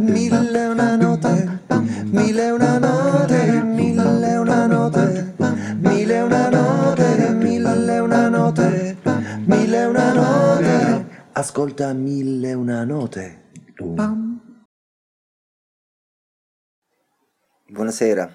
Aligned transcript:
Mille 0.00 0.60
una 0.68 0.96
note, 0.96 1.48
mille 2.12 2.50
una 2.52 2.78
note, 2.78 3.62
mille 3.64 4.40
una 4.42 4.66
note, 4.66 5.34
mille 5.80 6.22
una 6.22 6.50
note, 6.50 7.34
mille 7.34 8.00
una 8.00 8.28
note, 8.28 8.96
mille 9.46 9.86
una 9.86 10.12
note. 10.12 11.06
Ascolta 11.32 11.94
mille 11.94 12.54
una 12.54 12.84
note. 12.84 14.27
Buonasera, 17.78 18.28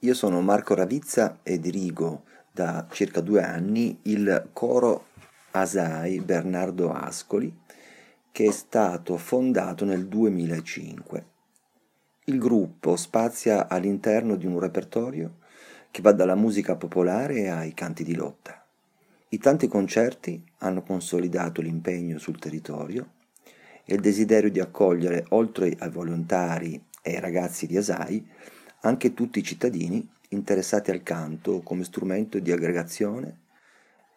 io 0.00 0.14
sono 0.14 0.40
Marco 0.40 0.74
Ravizza 0.74 1.38
e 1.44 1.60
dirigo 1.60 2.24
da 2.50 2.88
circa 2.90 3.20
due 3.20 3.40
anni 3.40 4.00
il 4.02 4.48
coro 4.52 5.04
Asai 5.52 6.18
Bernardo 6.18 6.92
Ascoli 6.92 7.56
che 8.32 8.46
è 8.46 8.50
stato 8.50 9.16
fondato 9.16 9.84
nel 9.84 10.08
2005. 10.08 11.26
Il 12.24 12.38
gruppo 12.40 12.96
spazia 12.96 13.68
all'interno 13.68 14.34
di 14.34 14.46
un 14.46 14.58
repertorio 14.58 15.36
che 15.92 16.02
va 16.02 16.10
dalla 16.10 16.34
musica 16.34 16.74
popolare 16.74 17.50
ai 17.50 17.72
canti 17.74 18.02
di 18.02 18.16
lotta. 18.16 18.66
I 19.28 19.38
tanti 19.38 19.68
concerti 19.68 20.44
hanno 20.58 20.82
consolidato 20.82 21.60
l'impegno 21.60 22.18
sul 22.18 22.40
territorio 22.40 23.10
e 23.84 23.94
il 23.94 24.00
desiderio 24.00 24.50
di 24.50 24.58
accogliere, 24.58 25.26
oltre 25.28 25.76
ai 25.78 25.90
volontari 25.90 26.86
e 27.12 27.20
ragazzi 27.20 27.66
di 27.66 27.76
Asai 27.76 28.26
anche 28.80 29.14
tutti 29.14 29.38
i 29.38 29.42
cittadini 29.42 30.06
interessati 30.30 30.90
al 30.90 31.02
canto 31.02 31.60
come 31.60 31.84
strumento 31.84 32.38
di 32.38 32.52
aggregazione, 32.52 33.40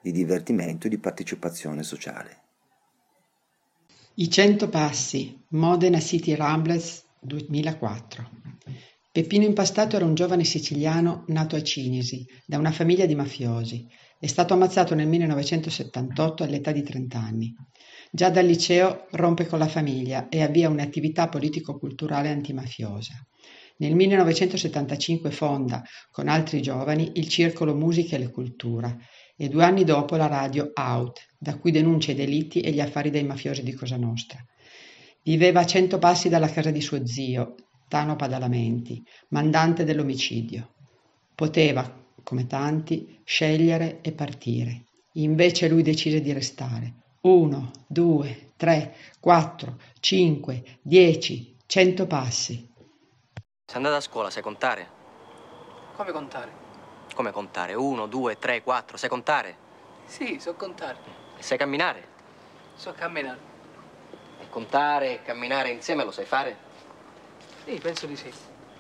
di 0.02 0.12
divertimento 0.12 0.88
e 0.88 0.90
di 0.90 0.98
partecipazione 0.98 1.84
sociale. 1.84 2.40
I 4.16 4.30
cento 4.30 4.68
passi, 4.68 5.42
Modena 5.50 6.00
City 6.00 6.36
Ramblers 6.36 7.06
2004. 7.20 8.30
Peppino 9.12 9.46
Impastato 9.46 9.96
era 9.96 10.06
un 10.06 10.16
giovane 10.16 10.44
siciliano 10.44 11.24
nato 11.28 11.56
a 11.56 11.64
Cinisi 11.64 12.26
da 12.46 12.58
una 12.58 12.72
famiglia 12.72 13.06
di 13.06 13.16
mafiosi. 13.16 13.88
È 14.20 14.28
stato 14.28 14.54
ammazzato 14.54 14.96
nel 14.96 15.08
1978 15.08 16.44
all'età 16.44 16.72
di 16.72 16.84
30 16.84 17.18
anni. 17.18 17.56
Già 18.14 18.30
dal 18.30 18.46
liceo 18.46 19.08
rompe 19.12 19.48
con 19.48 19.58
la 19.58 19.70
famiglia 19.70 20.28
e 20.28 20.42
avvia 20.42 20.68
un'attività 20.68 21.30
politico-culturale 21.30 22.28
antimafiosa. 22.28 23.14
Nel 23.78 23.96
1975 23.96 25.32
fonda, 25.32 25.82
con 26.12 26.28
altri 26.28 26.62
giovani, 26.62 27.14
il 27.16 27.30
Circolo 27.30 27.74
Musica 27.74 28.18
e 28.18 28.20
le 28.20 28.30
Cultura 28.30 28.94
e 29.38 29.48
due 29.48 29.64
anni 29.64 29.86
dopo 29.86 30.18
la 30.18 30.28
radio 30.28 30.72
Out, 30.74 31.26
da 31.40 31.58
cui 31.58 31.72
denuncia 31.72 32.12
i 32.12 32.16
delitti 32.16 32.60
e 32.60 32.72
gli 32.72 32.82
affari 32.82 33.12
dei 33.12 33.24
mafiosi 33.24 33.64
di 33.64 33.74
Cosa 33.74 33.96
Nostra. 33.96 34.46
Viveva 35.24 35.62
a 35.62 35.66
cento 35.66 35.98
passi 35.98 36.28
dalla 36.28 36.50
casa 36.50 36.70
di 36.70 36.82
suo 36.82 37.08
zio, 37.08 37.56
Tano 37.88 38.18
Padalamenti, 38.18 39.02
mandante 39.30 39.86
dell'omicidio. 39.86 40.74
Poteva, 41.34 41.90
come 42.24 42.46
tanti, 42.46 43.22
scegliere 43.24 44.02
e 44.02 44.12
partire. 44.12 44.84
Invece 45.14 45.70
lui 45.70 45.82
decise 45.82 46.20
di 46.20 46.34
restare 46.34 46.96
uno, 47.22 47.72
due, 47.88 48.54
tre, 48.56 48.96
quattro, 49.20 49.78
cinque, 50.00 50.80
dieci, 50.82 51.58
cento 51.68 52.08
passi. 52.08 52.70
Sei 53.66 53.76
andata 53.76 53.98
a 53.98 54.02
scuola, 54.02 54.30
sai 54.30 54.42
contare? 54.42 54.90
Come 55.96 56.12
contare? 56.12 56.52
Come 57.14 57.32
contare? 57.32 57.74
Uno, 57.76 58.08
due, 58.08 58.40
tre, 58.40 58.64
quattro, 58.64 58.98
sai 58.98 59.10
contare? 59.10 59.58
Sì, 60.06 60.40
so 60.40 60.56
contare. 60.56 60.98
E 61.38 61.44
sai 61.44 61.58
camminare? 61.58 62.08
So 62.76 62.94
camminare. 62.94 63.40
E 64.40 64.50
contare 64.50 65.14
e 65.14 65.22
camminare 65.22 65.70
insieme 65.70 66.04
lo 66.04 66.12
sai 66.12 66.26
fare? 66.26 66.58
Sì, 67.66 67.80
penso 67.80 68.08
di 68.08 68.16
sì. 68.16 68.32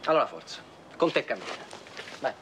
Allora 0.05 0.25
forza, 0.25 0.61
conta 0.97 1.19
e 1.19 1.25
cammina. 1.25 1.51
Vai. 2.19 2.33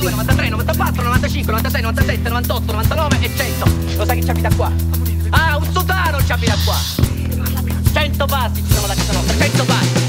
92, 0.00 0.10
93, 0.10 0.48
94, 0.48 1.02
95, 1.02 1.52
96, 1.52 1.82
97, 1.82 2.28
98, 2.30 2.72
99 2.72 3.20
e 3.20 3.36
100. 3.36 3.96
Lo 3.96 4.04
sai 4.06 4.18
chi 4.18 4.24
ci 4.24 4.30
abita 4.30 4.48
qua? 4.54 4.72
Ah, 5.30 5.56
un 5.58 5.64
sotano 5.70 6.24
ci 6.24 6.32
abita 6.32 6.56
qua. 6.64 6.76
100 7.92 8.24
passi 8.24 8.64
ci 8.64 8.72
sono 8.72 8.86
da 8.86 8.94
casa 8.94 9.12
nostra, 9.12 9.36
100 9.36 9.64
passi. 9.64 10.08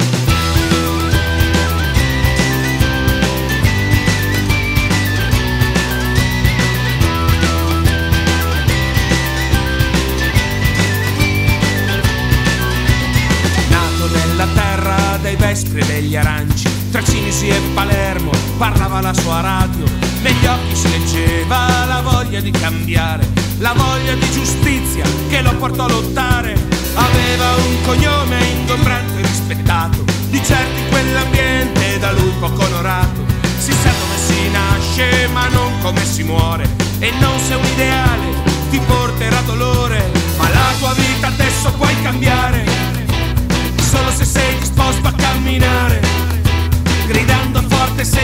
Nato 13.69 14.07
nella 14.09 14.47
terra 14.53 15.17
dei 15.21 15.35
vespri 15.35 15.81
e 15.81 15.85
degli 15.85 16.15
aranci, 16.15 16.60
tra 17.01 17.11
Cinisi 17.11 17.47
e 17.47 17.59
Palermo 17.73 18.31
parlava 18.57 19.01
la 19.01 19.13
sua 19.13 19.41
radio, 19.41 19.83
negli 20.21 20.45
occhi 20.45 20.75
si 20.75 20.89
leggeva 20.89 21.85
la 21.85 22.01
voglia 22.01 22.39
di 22.39 22.51
cambiare, 22.51 23.27
la 23.59 23.73
voglia 23.73 24.13
di 24.13 24.31
giustizia 24.31 25.03
che 25.29 25.41
lo 25.41 25.53
portò 25.55 25.85
a 25.85 25.89
lottare. 25.89 26.53
Aveva 26.93 27.55
un 27.55 27.81
cognome 27.83 28.43
ingombrante 28.59 29.19
e 29.19 29.25
rispettato, 29.25 30.03
di 30.29 30.43
certo 30.43 30.79
in 30.79 30.89
quell'ambiente 30.89 31.99
da 31.99 32.11
lui 32.11 32.31
poco 32.39 32.63
onorato. 32.63 33.25
Si 33.57 33.71
sa 33.71 33.89
dove 33.89 34.17
si 34.17 34.49
nasce 34.51 35.27
ma 35.27 35.47
non 35.49 35.71
come 35.81 36.03
si 36.05 36.23
muore, 36.23 36.69
e 36.99 37.11
non 37.19 37.39
se 37.39 37.55
un 37.55 37.65
ideale 37.65 38.25
ti 38.69 38.79
porterà 38.79 39.41
dolore, 39.45 40.11
ma 40.37 40.49
la 40.49 40.73
tua 40.79 40.93
vita 40.93 41.27
adesso 41.27 41.71
puoi 41.73 41.95
cambiare, 42.01 42.65
solo 43.81 44.11
se 44.11 44.25
sei 44.25 44.57
disposto 44.59 45.07
a 45.07 45.13
camminare 45.13 46.20
gridando 47.11 47.61
forte 47.67 48.05
senza 48.05 48.20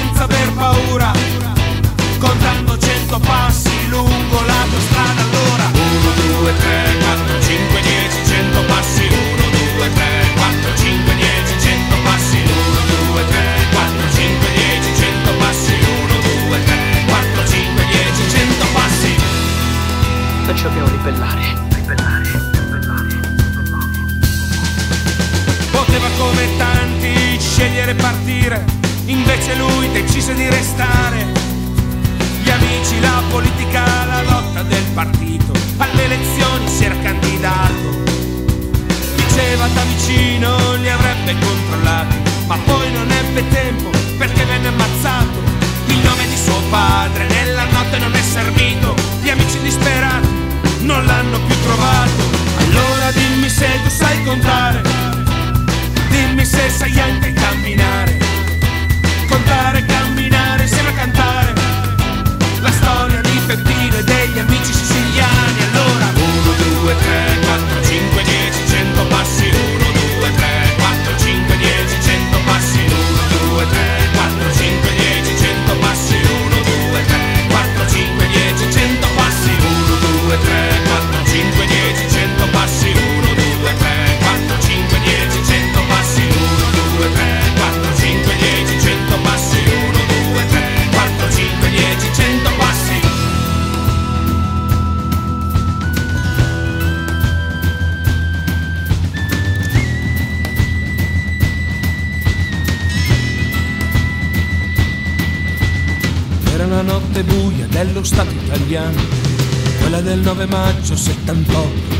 178. 110.98 111.96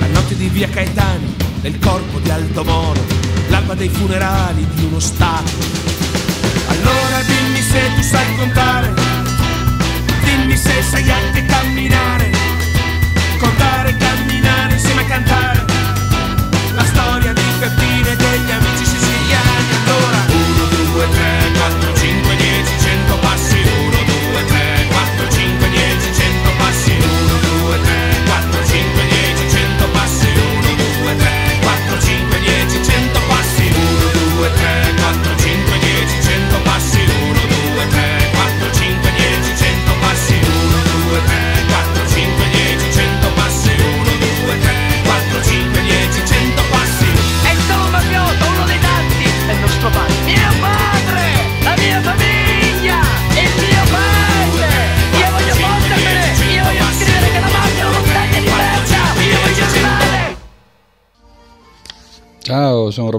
La 0.00 0.06
notte 0.08 0.36
di 0.36 0.48
via 0.48 0.68
Caetani, 0.68 1.34
nel 1.62 1.78
corpo 1.78 2.18
di 2.18 2.30
Aldo 2.30 2.62
Moro, 2.62 3.00
l'alba 3.48 3.74
dei 3.74 3.88
funerali 3.88 4.66
di 4.74 4.84
uno 4.84 5.00
Stato. 5.00 5.50
Allora 6.66 7.22
dimmi 7.22 7.62
se 7.62 7.80
tu 7.94 8.02
sai 8.02 8.36
contare, 8.36 8.92
dimmi 10.24 10.56
se 10.56 10.82
sai 10.82 11.10
anche 11.10 11.46
camminare, 11.46 12.30
contare, 13.38 13.96
camminare 13.96 14.74
insieme 14.74 15.00
a 15.00 15.04
cantare. 15.06 15.65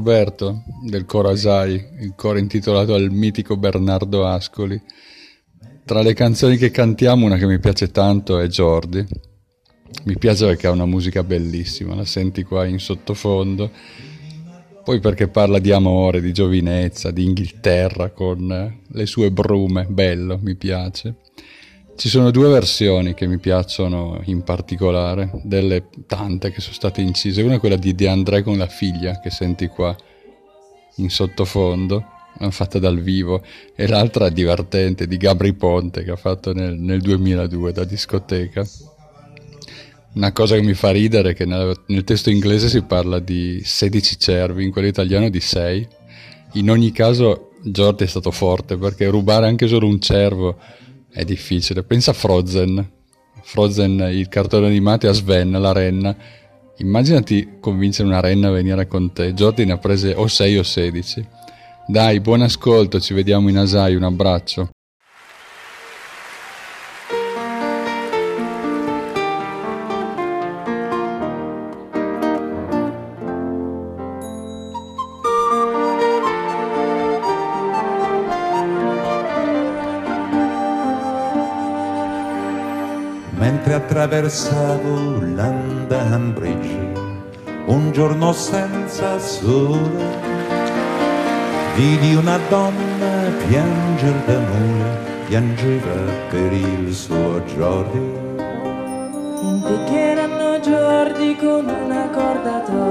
Roberto 0.07 0.63
del 0.83 1.03
coro 1.03 1.31
il 1.31 2.13
coro 2.15 2.37
intitolato 2.37 2.93
al 2.93 3.11
mitico 3.11 3.57
Bernardo 3.57 4.25
Ascoli. 4.25 4.81
Tra 5.83 6.01
le 6.01 6.13
canzoni 6.13 6.55
che 6.55 6.71
cantiamo, 6.71 7.25
una 7.25 7.35
che 7.35 7.45
mi 7.45 7.59
piace 7.59 7.91
tanto 7.91 8.39
è 8.39 8.47
Jordi. 8.47 9.05
Mi 10.05 10.17
piace 10.17 10.45
perché 10.45 10.67
ha 10.67 10.71
una 10.71 10.85
musica 10.85 11.23
bellissima, 11.23 11.93
la 11.93 12.05
senti 12.05 12.43
qua 12.43 12.65
in 12.65 12.79
sottofondo. 12.79 13.69
Poi 14.85 15.01
perché 15.01 15.27
parla 15.27 15.59
di 15.59 15.73
amore, 15.73 16.21
di 16.21 16.31
giovinezza, 16.31 17.11
di 17.11 17.25
Inghilterra 17.25 18.11
con 18.11 18.79
le 18.87 19.05
sue 19.05 19.29
brume, 19.29 19.87
bello, 19.89 20.39
mi 20.41 20.55
piace. 20.55 21.15
Ci 21.97 22.09
sono 22.09 22.29
due 22.29 22.47
versioni 22.47 23.15
che 23.15 23.25
mi 23.25 23.39
piacciono 23.39 24.21
in 24.25 24.43
particolare, 24.43 25.31
delle 25.41 25.85
tante 26.05 26.51
che 26.51 26.61
sono 26.61 26.75
state 26.75 27.01
incise. 27.01 27.41
Una 27.41 27.55
è 27.55 27.59
quella 27.59 27.75
di 27.75 27.95
De 27.95 28.07
André 28.07 28.43
con 28.43 28.55
la 28.55 28.67
figlia, 28.67 29.19
che 29.19 29.31
senti 29.31 29.65
qua 29.65 29.97
in 30.97 31.09
sottofondo, 31.09 32.05
fatta 32.51 32.77
dal 32.77 32.99
vivo, 32.99 33.41
e 33.75 33.87
l'altra 33.87 34.27
è 34.27 34.31
divertente, 34.31 35.07
di 35.07 35.17
Gabri 35.17 35.55
Ponte, 35.55 36.03
che 36.03 36.11
ha 36.11 36.15
fatto 36.15 36.53
nel, 36.53 36.77
nel 36.77 37.01
2002 37.01 37.71
da 37.71 37.83
discoteca. 37.83 38.63
Una 40.13 40.31
cosa 40.33 40.53
che 40.53 40.61
mi 40.61 40.75
fa 40.75 40.91
ridere 40.91 41.31
è 41.31 41.33
che 41.33 41.45
nel, 41.45 41.81
nel 41.87 42.03
testo 42.03 42.29
inglese 42.29 42.69
si 42.69 42.83
parla 42.83 43.17
di 43.17 43.63
16 43.63 44.19
cervi, 44.19 44.63
in 44.63 44.71
quello 44.71 44.87
italiano 44.87 45.29
di 45.29 45.39
6. 45.39 45.87
In 46.53 46.69
ogni 46.69 46.91
caso 46.91 47.53
Jordi 47.63 48.03
è 48.03 48.07
stato 48.07 48.29
forte 48.29 48.77
perché 48.77 49.07
rubare 49.07 49.47
anche 49.47 49.65
solo 49.65 49.87
un 49.87 49.99
cervo 49.99 50.59
è 51.17 51.25
difficile. 51.25 51.81
Pensa 51.81 52.11
a 52.11 52.13
Frozen, 52.13 52.91
Frozen, 53.41 54.07
il 54.11 54.29
cartone 54.29 54.67
animato 54.67 55.09
a 55.09 55.13
Sven, 55.13 55.49
la 55.49 55.71
renna. 55.71 56.15
Immaginati 56.77 57.57
convincere 57.59 58.07
una 58.07 58.19
renna 58.19 58.49
a 58.49 58.51
venire 58.51 58.87
con 58.87 59.11
te. 59.11 59.33
Jordi 59.33 59.65
ne 59.65 59.73
ha 59.73 59.77
prese 59.77 60.13
o 60.15 60.27
6 60.27 60.57
o 60.59 60.63
16. 60.63 61.27
Dai, 61.87 62.19
buon 62.19 62.43
ascolto, 62.43 62.99
ci 62.99 63.15
vediamo 63.15 63.49
in 63.49 63.57
Asai, 63.57 63.95
un 63.95 64.03
abbraccio. 64.03 64.69
Attraversavo 84.07 85.19
London 85.35 86.33
Bridge 86.33 87.05
un 87.65 87.91
giorno 87.91 88.31
senza 88.31 89.19
sole. 89.19 90.25
Vidi 91.75 92.15
una 92.15 92.39
donna 92.47 93.29
pianger 93.47 94.13
d'amore 94.25 95.25
piangeva 95.27 96.11
per 96.29 96.53
il 96.53 96.93
suo 96.93 97.41
Jordi 97.41 98.15
Impiccheranno 99.41 100.59
Giordi 100.61 101.35
con 101.35 101.67
una 101.67 102.07
corda 102.07 102.63
d'oro, 102.65 102.86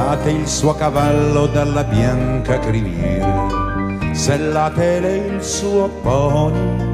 sellate 0.00 0.30
il 0.30 0.48
suo 0.48 0.74
cavallo 0.74 1.46
dalla 1.46 1.84
bianca 1.84 2.58
criniera 2.58 3.48
sellatele 4.12 5.16
il 5.16 5.42
suo 5.42 5.88
pony 6.02 6.88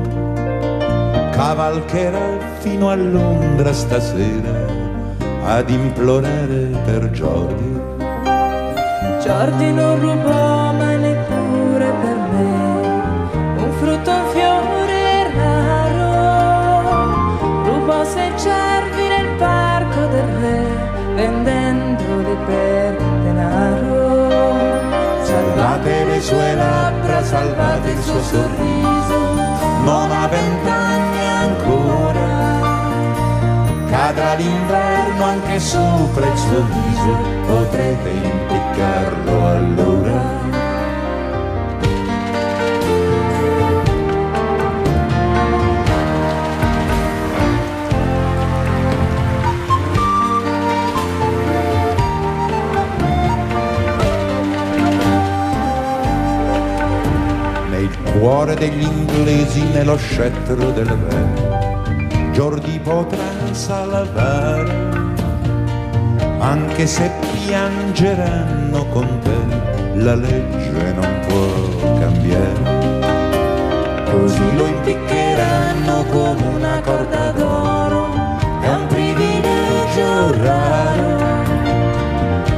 cavalcherà 1.31 2.39
fino 2.59 2.91
a 2.91 2.97
Londra 2.97 3.73
stasera 3.73 4.65
ad 5.45 5.71
implorare 5.71 6.71
per 6.85 7.11
Jordi. 7.11 7.81
Giordi 9.23 9.73
non 9.73 10.01
rubò 10.01 10.56
labbra 27.17 27.25
salvate 27.25 27.91
il 27.91 28.03
suo 28.03 28.23
sorriso 28.23 29.35
non 29.85 30.11
ha 30.11 30.27
vent'anni 30.29 31.27
ancora. 31.27 32.35
Cadrà 33.89 34.35
l'inverno 34.35 35.25
anche 35.25 35.59
sopra 35.61 36.27
il 36.27 36.37
suo 36.37 36.65
viso 36.65 37.17
potrete 37.47 38.11
impiccarlo 38.11 39.16
degli 58.59 58.83
inglesi 58.83 59.63
nello 59.73 59.97
scettro 59.97 60.71
del 60.73 60.87
re 60.87 62.31
Giordi 62.33 62.79
potrà 62.83 63.53
salvare 63.53 64.97
anche 66.39 66.87
se 66.87 67.11
piangeranno 67.47 68.87
con 68.87 69.19
te 69.23 69.95
la 69.95 70.15
legge 70.15 70.93
non 70.93 71.21
può 71.27 71.99
cambiare. 71.99 72.85
Così 74.11 74.57
lo 74.57 74.67
impiccheranno 74.67 76.05
con 76.05 76.37
una 76.55 76.81
corda 76.81 77.33
d'oro 77.33 78.07
è 78.61 78.69
un 78.69 78.87
privilegio 78.87 80.43
raro. 80.43 81.45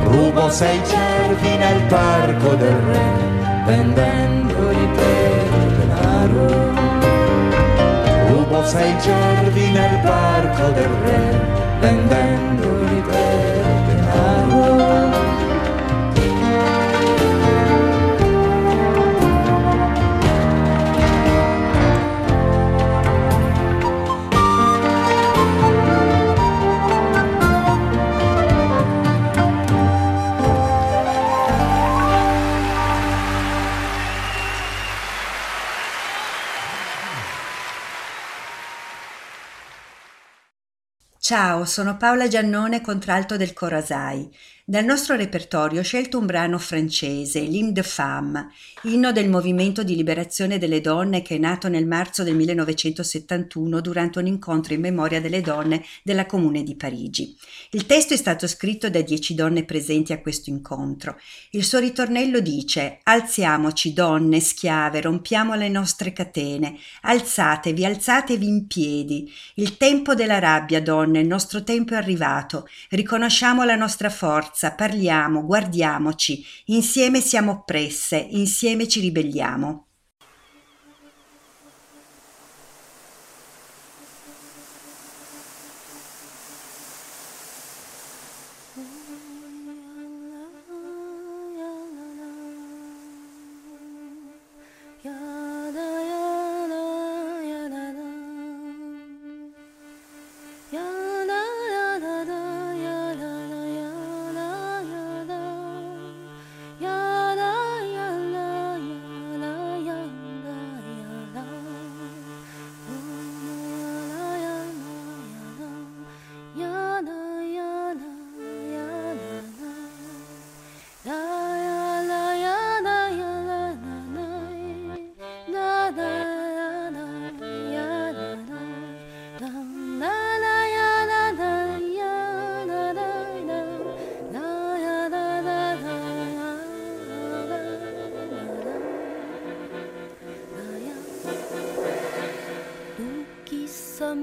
Rubo 0.04 0.50
sei 0.50 0.80
cervi 0.84 1.56
nel 1.56 1.82
parco 1.82 2.54
del 2.54 2.76
re 2.76 3.10
vendendoli 3.64 4.77
Rosa 8.68 8.84
i 8.84 8.94
Jordi 9.00 9.70
nel 9.70 9.98
parco 10.02 10.68
del 10.72 10.90
re, 11.02 11.40
vendendo 11.80 12.67
Ciao, 41.30 41.66
sono 41.66 41.98
Paola 41.98 42.26
Giannone, 42.26 42.80
contralto 42.80 43.36
del 43.36 43.52
Corasai. 43.52 44.30
Dal 44.70 44.84
nostro 44.84 45.16
repertorio 45.16 45.80
ho 45.80 45.82
scelto 45.82 46.18
un 46.18 46.26
brano 46.26 46.58
francese, 46.58 47.40
L'Hymne 47.40 47.72
de 47.72 47.82
Femme, 47.82 48.48
inno 48.82 49.12
del 49.12 49.30
movimento 49.30 49.82
di 49.82 49.96
liberazione 49.96 50.58
delle 50.58 50.82
donne 50.82 51.22
che 51.22 51.36
è 51.36 51.38
nato 51.38 51.70
nel 51.70 51.86
marzo 51.86 52.22
del 52.22 52.34
1971 52.34 53.80
durante 53.80 54.18
un 54.18 54.26
incontro 54.26 54.74
in 54.74 54.82
memoria 54.82 55.22
delle 55.22 55.40
donne 55.40 55.82
della 56.02 56.26
Comune 56.26 56.62
di 56.64 56.76
Parigi. 56.76 57.34
Il 57.70 57.86
testo 57.86 58.12
è 58.12 58.18
stato 58.18 58.46
scritto 58.46 58.90
da 58.90 59.00
dieci 59.00 59.34
donne 59.34 59.64
presenti 59.64 60.12
a 60.12 60.20
questo 60.20 60.50
incontro. 60.50 61.18
Il 61.52 61.64
suo 61.64 61.78
ritornello 61.78 62.40
dice 62.40 62.98
Alziamoci 63.04 63.94
donne, 63.94 64.38
schiave, 64.38 65.00
rompiamo 65.00 65.54
le 65.54 65.70
nostre 65.70 66.12
catene, 66.12 66.76
alzatevi, 67.00 67.86
alzatevi 67.86 68.46
in 68.46 68.66
piedi. 68.66 69.32
Il 69.54 69.78
tempo 69.78 70.14
della 70.14 70.38
rabbia, 70.38 70.82
donne, 70.82 71.17
il 71.18 71.26
nostro 71.26 71.62
tempo 71.62 71.94
è 71.94 71.96
arrivato. 71.96 72.66
Riconosciamo 72.90 73.64
la 73.64 73.76
nostra 73.76 74.10
forza 74.10 74.72
parliamo, 74.72 75.44
guardiamoci, 75.44 76.44
insieme 76.66 77.20
siamo 77.20 77.52
oppresse, 77.52 78.16
insieme 78.30 78.86
ci 78.88 79.00
ribelliamo. 79.00 79.87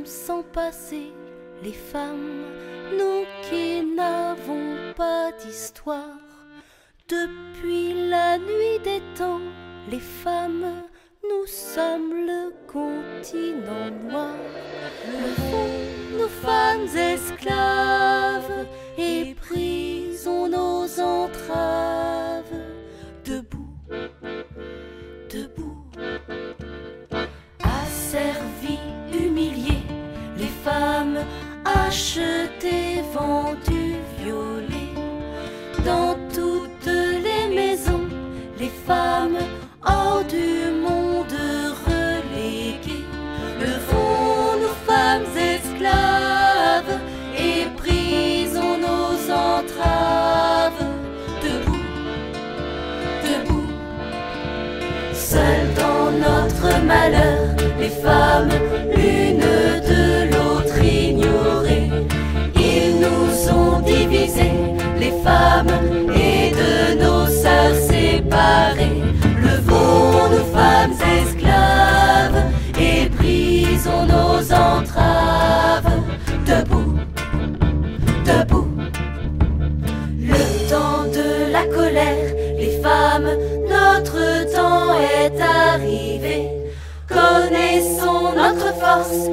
Sommes 0.05 0.25
sans 0.25 0.43
passé, 0.43 1.11
les 1.63 1.73
femmes, 1.73 2.45
nous 2.97 3.25
qui 3.49 3.83
n'avons 3.95 4.93
pas 4.95 5.31
d'histoire. 5.31 6.19
Depuis 7.07 8.09
la 8.09 8.37
nuit 8.37 8.79
des 8.83 9.01
temps, 9.17 9.41
les 9.89 9.99
femmes, 9.99 10.34
achetées, 31.95 33.01
vendues, 33.13 33.95
violées. 34.19 34.93
Dans 35.85 36.15
toutes 36.33 36.93
les 37.27 37.55
maisons, 37.55 38.07
les 38.59 38.73
femmes 38.87 39.37
hors 39.85 40.23
du 40.25 40.71
monde 40.85 41.39
reléguées. 41.87 43.05
Levons 43.61 44.59
nous 44.61 44.75
femmes 44.85 45.29
esclaves 45.37 46.99
et 47.47 47.65
brisons 47.77 48.77
nos 48.87 49.15
entraves. 49.31 50.83
Debout, 51.43 51.87
debout. 53.23 53.69
Seules 55.13 55.73
dans 55.81 56.11
notre 56.25 56.67
malheur, 56.83 57.55
les 57.79 57.89
femmes, 57.89 58.49
et 65.27 66.51
de 66.51 67.03
nos 67.03 67.25
sœurs 67.27 67.75
séparées. 67.75 69.01
Levons 69.41 70.29
nous 70.29 70.45
femmes 70.53 70.93
esclaves 71.19 72.43
et 72.79 73.09
brisons 73.09 74.05
nos 74.05 74.53
entraves. 74.53 75.91
Debout, 76.45 76.99
debout. 78.25 78.67
Le 80.19 80.69
temps 80.69 81.05
de 81.11 81.51
la 81.51 81.63
colère, 81.65 82.33
les 82.57 82.79
femmes, 82.83 83.29
notre 83.67 84.53
temps 84.53 84.93
est 84.99 85.41
arrivé. 85.41 86.49
Connaissons 87.07 88.33
notre 88.35 88.73
force, 88.75 89.27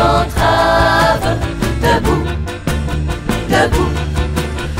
entraves. 0.00 1.38
Debout, 1.80 2.24
debout. 3.48 3.90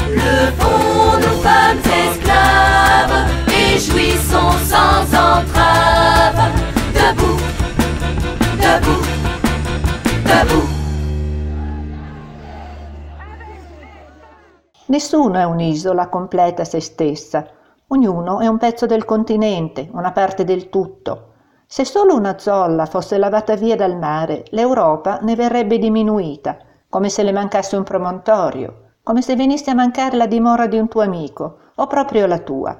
Levons-nous 0.08 1.36
femmes 1.42 1.86
esclaves 1.86 3.24
et 3.48 3.78
jouissons 3.78 4.56
sans 4.66 5.04
entrave. 5.14 6.42
Debout, 6.94 7.40
debout, 8.58 9.04
debout. 10.24 10.68
Nessuno 14.86 15.38
è 15.38 15.44
un'isola 15.44 16.08
completa 16.08 16.64
se 16.64 16.80
stessa, 16.80 17.46
ognuno 17.88 18.40
è 18.40 18.48
un 18.48 18.58
pezzo 18.58 18.86
del 18.86 19.04
continente, 19.04 19.88
una 19.92 20.10
parte 20.10 20.42
del 20.44 20.68
tutto. 20.68 21.29
Se 21.72 21.84
solo 21.84 22.16
una 22.16 22.36
zolla 22.36 22.84
fosse 22.84 23.16
lavata 23.16 23.54
via 23.54 23.76
dal 23.76 23.96
mare, 23.96 24.42
l'Europa 24.48 25.20
ne 25.22 25.36
verrebbe 25.36 25.78
diminuita, 25.78 26.56
come 26.88 27.08
se 27.08 27.22
le 27.22 27.30
mancasse 27.30 27.76
un 27.76 27.84
promontorio, 27.84 28.94
come 29.04 29.22
se 29.22 29.36
venisse 29.36 29.70
a 29.70 29.74
mancare 29.74 30.16
la 30.16 30.26
dimora 30.26 30.66
di 30.66 30.76
un 30.78 30.88
tuo 30.88 31.02
amico, 31.02 31.58
o 31.76 31.86
proprio 31.86 32.26
la 32.26 32.40
tua. 32.40 32.76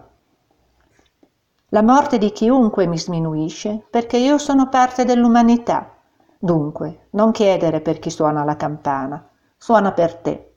La 1.69 1.83
morte 1.83 2.19
di 2.19 2.33
chiunque 2.33 2.89
mi 2.89 2.99
sminuisce 2.99 3.87
perché 3.89 4.17
io 4.17 4.39
sono 4.39 4.69
parte 4.69 5.05
dell'umanità. 5.05 5.93
Dunque, 6.37 7.07
non 7.11 7.31
chiedere 7.31 7.81
per 7.81 8.01
chi 8.01 8.11
suona 8.11 8.43
la 8.43 8.57
campana, 8.57 9.25
suona 9.57 9.93
per 9.93 10.17
te. 10.17 10.55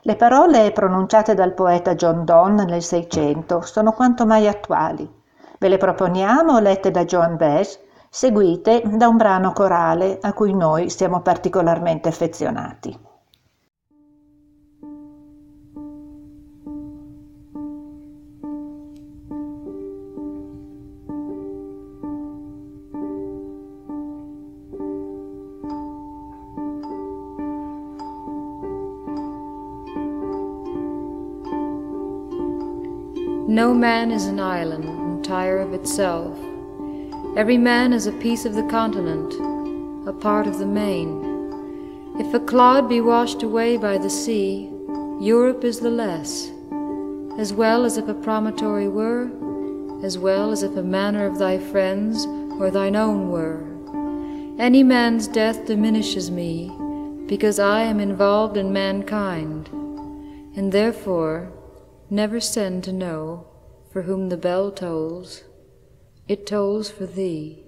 Le 0.00 0.16
parole 0.16 0.72
pronunciate 0.72 1.34
dal 1.34 1.52
poeta 1.52 1.94
John 1.94 2.24
Donne 2.24 2.64
nel 2.64 2.82
Seicento 2.82 3.60
sono 3.60 3.92
quanto 3.92 4.24
mai 4.24 4.48
attuali. 4.48 5.22
Ve 5.58 5.68
le 5.68 5.76
proponiamo 5.76 6.58
lette 6.58 6.90
da 6.90 7.04
Joan 7.04 7.36
Baez, 7.36 7.78
seguite 8.10 8.82
da 8.84 9.08
un 9.08 9.16
brano 9.16 9.52
corale 9.52 10.18
a 10.20 10.32
cui 10.32 10.54
noi 10.54 10.90
siamo 10.90 11.20
particolarmente 11.20 12.08
affezionati. 12.08 13.12
No 33.46 33.72
man 33.72 34.10
is 34.10 34.26
an 34.26 34.40
island. 34.40 34.93
Entire 35.24 35.56
of 35.56 35.72
itself. 35.72 36.36
Every 37.34 37.56
man 37.56 37.94
is 37.94 38.06
a 38.06 38.12
piece 38.12 38.44
of 38.44 38.54
the 38.54 38.64
continent, 38.64 39.32
a 40.06 40.12
part 40.12 40.46
of 40.46 40.58
the 40.58 40.66
main. 40.66 41.08
If 42.20 42.34
a 42.34 42.40
cloud 42.40 42.90
be 42.90 43.00
washed 43.00 43.42
away 43.42 43.78
by 43.78 43.96
the 43.96 44.10
sea, 44.10 44.70
Europe 45.22 45.64
is 45.64 45.80
the 45.80 45.88
less, 45.88 46.50
as 47.38 47.54
well 47.54 47.86
as 47.86 47.96
if 47.96 48.06
a 48.06 48.12
promontory 48.12 48.86
were, 48.86 49.30
as 50.04 50.18
well 50.18 50.50
as 50.50 50.62
if 50.62 50.76
a 50.76 50.82
manor 50.82 51.24
of 51.24 51.38
thy 51.38 51.56
friends 51.56 52.26
or 52.60 52.70
thine 52.70 52.94
own 52.94 53.30
were. 53.30 53.64
Any 54.62 54.82
man's 54.82 55.26
death 55.26 55.64
diminishes 55.64 56.30
me, 56.30 56.70
because 57.26 57.58
I 57.58 57.80
am 57.80 57.98
involved 57.98 58.58
in 58.58 58.74
mankind, 58.74 59.68
and 60.54 60.70
therefore 60.70 61.50
never 62.10 62.40
send 62.40 62.84
to 62.84 62.92
know 62.92 63.46
for 63.94 64.02
whom 64.02 64.28
the 64.28 64.36
bell 64.36 64.72
tolls, 64.72 65.44
it 66.26 66.48
tolls 66.48 66.90
for 66.90 67.06
thee. 67.06 67.62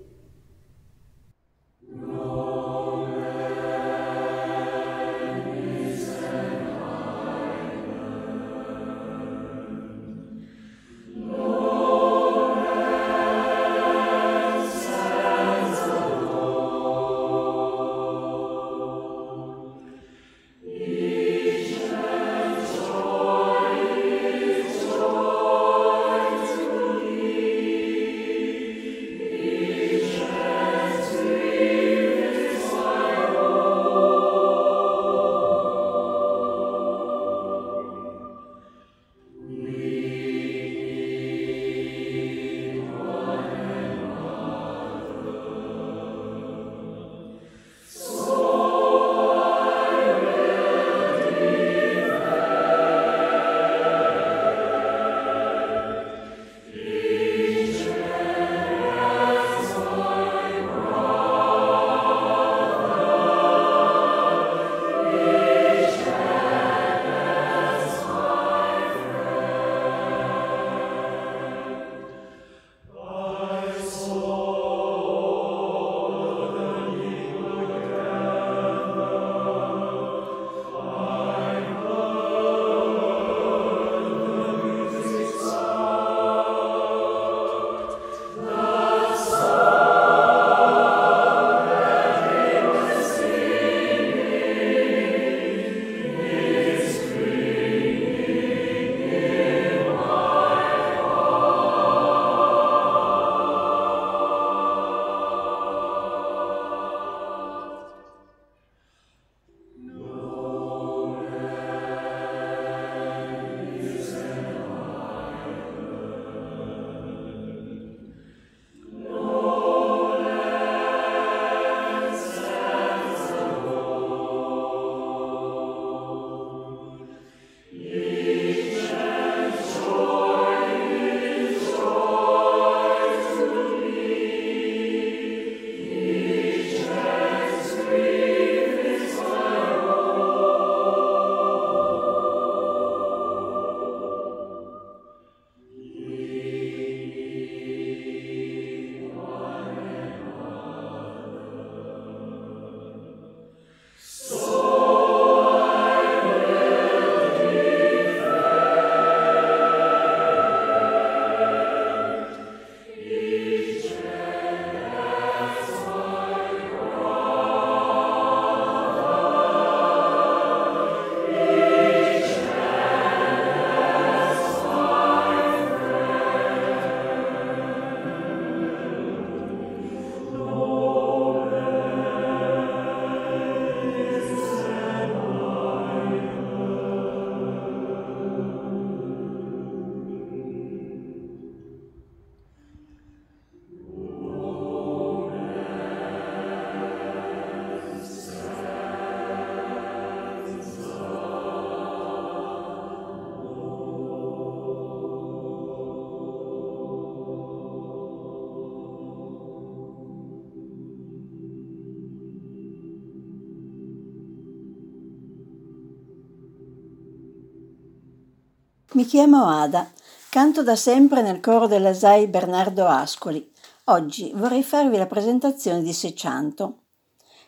Mi 218.97 219.05
chiamo 219.05 219.45
Ada, 219.45 219.93
canto 220.31 220.63
da 220.63 220.75
sempre 220.75 221.21
nel 221.21 221.41
coro 221.41 221.67
della 221.67 221.93
SAI 221.93 222.29
Bernardo 222.29 222.87
Ascoli. 222.87 223.47
Oggi 223.85 224.33
vorrei 224.35 224.63
farvi 224.63 224.97
la 224.97 225.05
presentazione 225.05 225.83
di 225.83 225.93
Seccianto. 225.93 226.79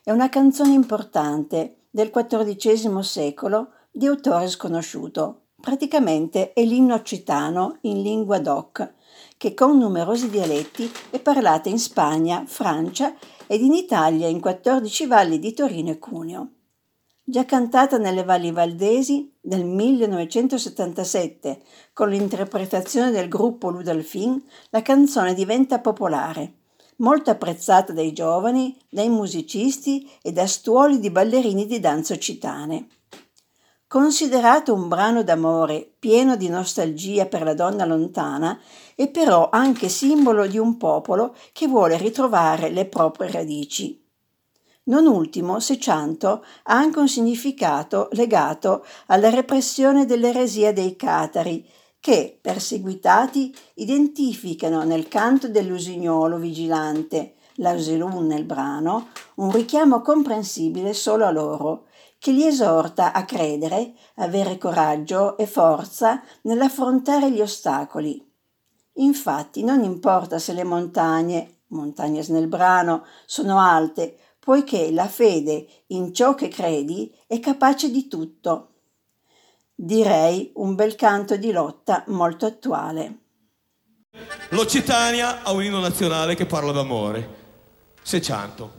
È 0.04 0.10
una 0.10 0.28
canzone 0.28 0.74
importante 0.74 1.84
del 1.88 2.10
XIV 2.10 2.98
secolo 2.98 3.70
di 3.90 4.04
autore 4.04 4.46
sconosciuto. 4.48 5.44
Praticamente 5.58 6.52
è 6.52 6.62
l'inno 6.64 6.92
occitano 6.92 7.78
in 7.80 8.02
lingua 8.02 8.40
doc, 8.40 8.92
che 9.38 9.54
con 9.54 9.78
numerosi 9.78 10.28
dialetti 10.28 10.92
è 11.08 11.18
parlata 11.18 11.70
in 11.70 11.78
Spagna, 11.78 12.44
Francia 12.46 13.14
ed 13.46 13.62
in 13.62 13.72
Italia 13.72 14.26
in 14.26 14.40
14 14.40 15.06
valli 15.06 15.38
di 15.38 15.54
Torino 15.54 15.92
e 15.92 15.98
Cuneo. 15.98 16.50
Già 17.24 17.44
cantata 17.44 17.98
nelle 17.98 18.24
valli 18.24 18.52
valdesi 18.52 19.36
nel 19.48 19.64
1977 19.64 21.62
con 21.92 22.10
l'interpretazione 22.10 23.10
del 23.10 23.28
gruppo 23.28 23.70
Ludolfin, 23.70 24.42
la 24.70 24.82
canzone 24.82 25.34
diventa 25.34 25.80
popolare, 25.80 26.52
molto 26.96 27.30
apprezzata 27.30 27.92
dai 27.92 28.12
giovani, 28.12 28.76
dai 28.90 29.08
musicisti 29.08 30.08
e 30.22 30.32
da 30.32 30.46
stuoli 30.46 30.98
di 30.98 31.10
ballerini 31.10 31.66
di 31.66 31.80
danze 31.80 32.12
occitane. 32.12 32.88
Considerato 33.86 34.74
un 34.74 34.86
brano 34.86 35.22
d'amore 35.22 35.94
pieno 35.98 36.36
di 36.36 36.50
nostalgia 36.50 37.24
per 37.24 37.42
la 37.42 37.54
donna 37.54 37.86
lontana, 37.86 38.60
è 38.94 39.08
però 39.08 39.48
anche 39.50 39.88
simbolo 39.88 40.46
di 40.46 40.58
un 40.58 40.76
popolo 40.76 41.34
che 41.52 41.66
vuole 41.68 41.96
ritrovare 41.96 42.68
le 42.68 42.84
proprie 42.84 43.30
radici. 43.30 44.07
Non 44.88 45.06
ultimo, 45.06 45.60
Seccianto 45.60 46.44
ha 46.64 46.74
anche 46.74 46.98
un 46.98 47.08
significato 47.08 48.08
legato 48.12 48.84
alla 49.06 49.28
repressione 49.28 50.06
dell'eresia 50.06 50.72
dei 50.72 50.96
catari, 50.96 51.66
che, 52.00 52.38
perseguitati, 52.40 53.54
identificano 53.74 54.84
nel 54.84 55.06
canto 55.08 55.48
dell'usignolo 55.48 56.38
vigilante, 56.38 57.34
l'auselun 57.56 58.26
nel 58.26 58.44
brano, 58.44 59.08
un 59.36 59.50
richiamo 59.50 60.00
comprensibile 60.00 60.94
solo 60.94 61.26
a 61.26 61.30
loro, 61.30 61.86
che 62.18 62.32
li 62.32 62.46
esorta 62.46 63.12
a 63.12 63.26
credere, 63.26 63.92
avere 64.16 64.56
coraggio 64.56 65.36
e 65.36 65.46
forza 65.46 66.22
nell'affrontare 66.42 67.30
gli 67.30 67.42
ostacoli. 67.42 68.24
Infatti 68.94 69.62
non 69.62 69.84
importa 69.84 70.38
se 70.38 70.54
le 70.54 70.64
montagne, 70.64 71.58
montagne 71.68 72.24
nel 72.28 72.48
brano, 72.48 73.04
sono 73.26 73.60
alte, 73.60 74.16
poiché 74.48 74.90
la 74.92 75.08
fede 75.08 75.66
in 75.88 76.14
ciò 76.14 76.34
che 76.34 76.48
credi 76.48 77.14
è 77.26 77.38
capace 77.38 77.90
di 77.90 78.08
tutto. 78.08 78.76
Direi 79.74 80.52
un 80.54 80.74
bel 80.74 80.94
canto 80.94 81.36
di 81.36 81.52
lotta 81.52 82.02
molto 82.06 82.46
attuale. 82.46 83.18
L'Occitania 84.48 85.42
ha 85.42 85.52
un 85.52 85.64
inno 85.64 85.80
nazionale 85.80 86.34
che 86.34 86.46
parla 86.46 86.72
d'amore. 86.72 87.28
Seccianto. 88.00 88.77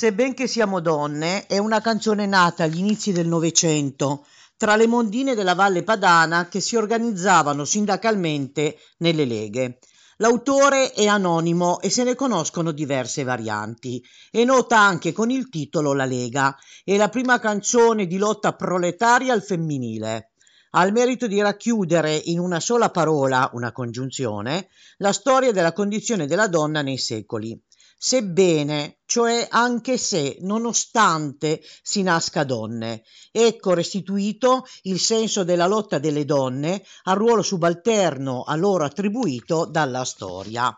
Sebben 0.00 0.34
siamo 0.46 0.80
donne 0.80 1.46
è 1.46 1.58
una 1.58 1.82
canzone 1.82 2.24
nata 2.24 2.64
agli 2.64 2.78
inizi 2.78 3.12
del 3.12 3.28
Novecento 3.28 4.24
tra 4.56 4.74
le 4.74 4.86
mondine 4.86 5.34
della 5.34 5.52
Valle 5.52 5.82
Padana 5.82 6.48
che 6.48 6.60
si 6.60 6.74
organizzavano 6.74 7.66
sindacalmente 7.66 8.78
nelle 9.00 9.26
leghe. 9.26 9.78
L'autore 10.16 10.92
è 10.92 11.06
anonimo 11.06 11.80
e 11.80 11.90
se 11.90 12.04
ne 12.04 12.14
conoscono 12.14 12.72
diverse 12.72 13.24
varianti. 13.24 14.02
È 14.30 14.42
nota 14.42 14.78
anche 14.78 15.12
con 15.12 15.28
il 15.28 15.50
titolo 15.50 15.92
La 15.92 16.06
Lega. 16.06 16.56
È 16.82 16.96
la 16.96 17.10
prima 17.10 17.38
canzone 17.38 18.06
di 18.06 18.16
lotta 18.16 18.54
proletaria 18.54 19.34
al 19.34 19.42
femminile. 19.42 20.30
Ha 20.70 20.86
il 20.86 20.94
merito 20.94 21.26
di 21.26 21.42
racchiudere 21.42 22.14
in 22.16 22.38
una 22.38 22.58
sola 22.58 22.88
parola, 22.88 23.50
una 23.52 23.70
congiunzione, 23.70 24.68
la 24.96 25.12
storia 25.12 25.52
della 25.52 25.74
condizione 25.74 26.26
della 26.26 26.48
donna 26.48 26.80
nei 26.80 26.96
secoli 26.96 27.60
sebbene, 28.02 29.00
cioè 29.04 29.46
anche 29.50 29.98
se, 29.98 30.38
nonostante 30.40 31.60
si 31.82 32.02
nasca 32.02 32.44
donne. 32.44 33.02
Ecco 33.30 33.74
restituito 33.74 34.64
il 34.84 34.98
senso 34.98 35.44
della 35.44 35.66
lotta 35.66 35.98
delle 35.98 36.24
donne 36.24 36.82
al 37.04 37.16
ruolo 37.16 37.42
subalterno 37.42 38.42
a 38.42 38.56
loro 38.56 38.84
attribuito 38.84 39.66
dalla 39.66 40.06
storia. 40.06 40.74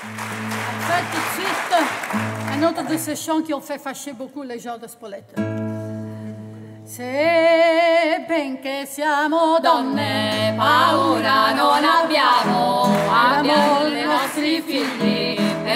Tout 0.00 1.10
de 1.12 1.20
suite 1.34 1.54
un 2.56 2.62
autre 2.64 2.82
de 2.82 2.96
ces 2.98 3.14
chants 3.14 3.42
qui 3.42 3.52
fâcher 3.78 4.12
beaucoup 4.12 4.42
les 4.42 4.58
gens 4.58 4.78
de 4.78 4.88
Spolette. 4.88 5.34
Se 6.84 8.24
benché 8.28 8.86
siamo 8.86 9.58
donne, 9.60 10.52
paura 10.56 11.52
non 11.52 11.82
abbiamo, 11.82 12.84
abbiamo 13.08 13.86
i 13.86 14.04
nostri 14.04 14.60
figli, 14.60 15.23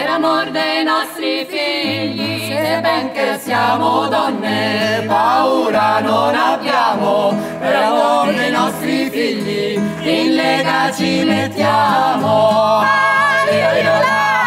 per 0.09 0.15
amor 0.15 0.51
dei 0.51 0.85
nostri 0.85 1.47
figli. 1.47 2.49
Se 2.49 2.81
benché 2.81 3.39
siamo 3.39 4.09
donne, 4.09 5.05
paura 5.07 6.01
non 6.01 6.35
abbiamo, 6.35 7.37
per 7.59 7.75
amor 7.75 8.33
dei 8.33 8.51
nostri 8.51 9.11
figli, 9.11 9.75
in 9.75 10.35
lega 10.35 10.91
ci 10.93 11.25
mettiamo. 11.25 12.81
La 13.83 14.38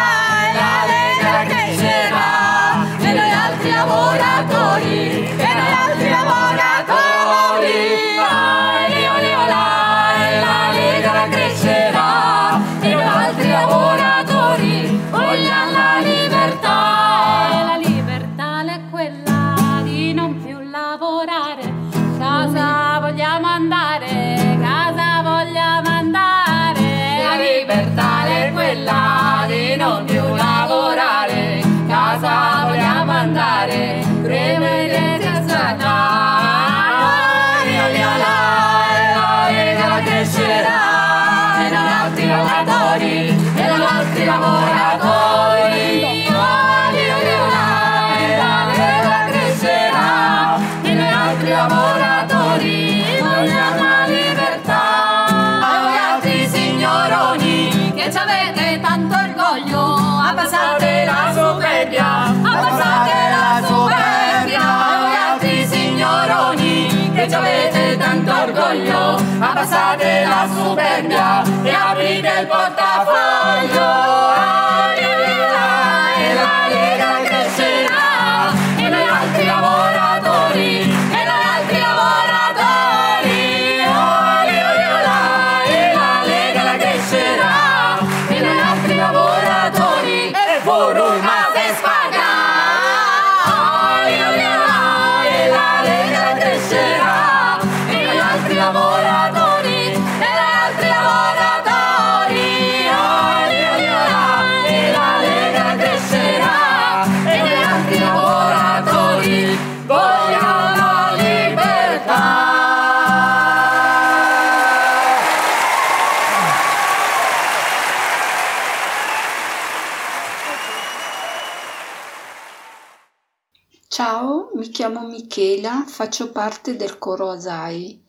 chiamo 124.82 125.06
Michela, 125.06 125.84
faccio 125.86 126.32
parte 126.32 126.74
del 126.74 126.98
coro 126.98 127.30
Asai. 127.30 128.02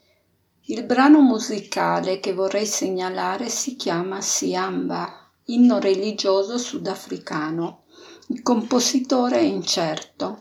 Il 0.62 0.83
brano 0.86 1.21
musicale 1.21 2.19
che 2.19 2.33
vorrei 2.33 2.65
segnalare 2.65 3.47
si 3.47 3.75
chiama 3.75 4.21
Siamba, 4.21 5.29
inno 5.45 5.77
religioso 5.77 6.57
sudafricano. 6.57 7.83
Il 8.29 8.41
compositore 8.41 9.38
è 9.38 9.43
incerto. 9.43 10.39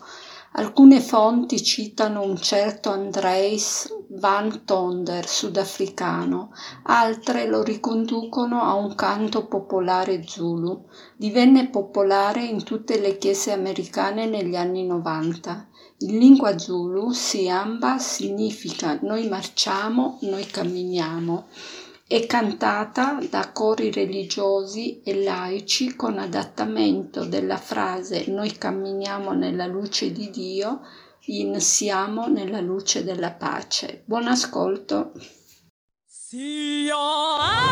Alcune 0.53 1.03
fonti 1.03 1.63
citano 1.63 2.23
un 2.23 2.39
certo 2.39 2.89
Andreis 2.89 3.95
van 4.09 4.65
Tonder, 4.65 5.29
sudafricano, 5.29 6.53
altre 6.85 7.47
lo 7.47 7.63
riconducono 7.63 8.63
a 8.63 8.73
un 8.73 8.95
canto 8.95 9.47
popolare 9.47 10.27
zulu. 10.27 10.87
Divenne 11.15 11.69
popolare 11.69 12.43
in 12.43 12.65
tutte 12.65 12.99
le 12.99 13.19
chiese 13.19 13.53
americane 13.53 14.25
negli 14.25 14.57
anni 14.57 14.87
90. 14.87 15.69
In 16.03 16.19
lingua 16.19 16.59
zulu, 16.59 17.13
Siamba 17.13 17.99
significa 17.99 18.99
noi 19.03 19.29
marciamo, 19.29 20.19
noi 20.23 20.45
camminiamo. 20.47 21.47
È 22.09 22.27
cantata 22.27 23.21
da 23.31 23.53
cori 23.53 23.93
religiosi 23.93 25.01
e 25.03 25.23
laici 25.23 25.95
con 25.95 26.19
adattamento 26.19 27.25
della 27.25 27.57
frase 27.57 28.25
noi 28.27 28.51
camminiamo 28.51 29.31
nella 29.33 29.67
luce 29.67 30.11
di 30.11 30.29
Dio 30.31 30.81
in 31.27 31.61
siamo 31.61 32.27
nella 32.27 32.61
luce 32.61 33.05
della 33.05 33.31
pace. 33.31 34.03
Buon 34.05 34.27
ascolto. 34.27 35.13
Ecco 36.35 37.72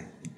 mille 0.00 0.29